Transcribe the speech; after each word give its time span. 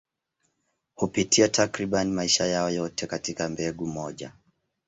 Hupitia 0.95 1.47
takriban 1.49 2.11
maisha 2.13 2.45
yao 2.45 2.69
yote 2.69 3.07
katika 3.07 3.49
mbegu 3.49 3.85
moja. 3.87 4.31